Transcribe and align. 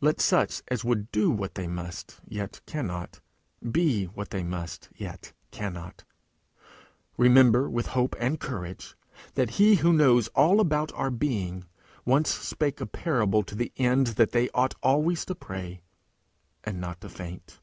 Let 0.00 0.20
such 0.20 0.60
as 0.66 0.84
would 0.84 1.12
do 1.12 1.30
what 1.30 1.54
they 1.54 1.68
must 1.68 2.20
yet 2.26 2.60
cannot, 2.66 3.20
be 3.62 4.06
what 4.06 4.30
they 4.30 4.42
must 4.42 4.88
yet 4.96 5.32
cannot, 5.52 6.02
remember, 7.16 7.70
with 7.70 7.86
hope 7.94 8.16
and 8.18 8.40
courage, 8.40 8.96
that 9.34 9.50
he 9.62 9.76
who 9.76 9.92
knows 9.92 10.26
all 10.34 10.58
about 10.58 10.90
our 10.94 11.12
being, 11.12 11.64
once 12.04 12.28
spake 12.34 12.80
a 12.80 12.86
parable 12.86 13.44
to 13.44 13.54
the 13.54 13.72
end 13.76 14.08
that 14.18 14.32
they 14.32 14.48
ought 14.50 14.74
always 14.82 15.24
to 15.26 15.36
pray, 15.36 15.82
and 16.64 16.80
not 16.80 17.00
to 17.02 17.08
faint. 17.08 17.60